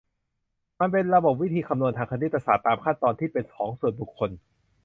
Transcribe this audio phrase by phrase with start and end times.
[0.79, 4.29] มันเป็นระบบวิธีคำนวณทางคณิตศาสตร์ตามขั้นตอนที่เป็นของส่วนบุคคล